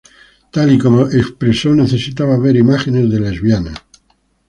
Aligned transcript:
Tal 0.49 0.73
y 0.73 0.79
como 0.79 1.03
expresó: 1.09 1.69
""necesitaba 1.75 2.35
ver 2.39 2.55
imágenes 2.55 3.07
de 3.11 3.19
lesbianas"". 3.19 3.77